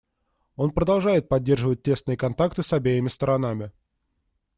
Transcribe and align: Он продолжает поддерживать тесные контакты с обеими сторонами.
Он 0.55 0.71
продолжает 0.71 1.29
поддерживать 1.29 1.83
тесные 1.83 2.17
контакты 2.17 2.63
с 2.63 2.73
обеими 2.73 3.07
сторонами. 3.07 3.71